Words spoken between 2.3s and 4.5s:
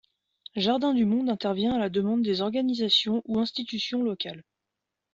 organisations ou institutions locales.